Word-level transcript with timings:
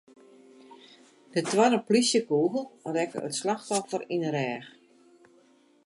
De 1.31 1.41
twadde 1.49 1.79
polysjekûgel 1.87 2.65
rekke 2.95 3.19
it 3.27 3.37
slachtoffer 3.39 4.01
yn 4.13 4.23
'e 4.27 4.31
rêch. 4.37 4.67